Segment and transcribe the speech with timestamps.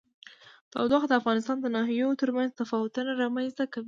[0.71, 3.79] تودوخه د افغانستان د ناحیو ترمنځ تفاوتونه رامنځ ته کوي.